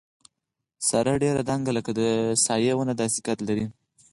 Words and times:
ساره 0.87 1.13
ډېره 1.23 1.41
دنګه 1.49 1.71
لکه 1.77 1.91
د 1.99 2.01
سروې 2.45 2.73
ونه 2.75 2.93
داسې 3.01 3.19
قد 3.27 3.39
لري. 3.47 3.65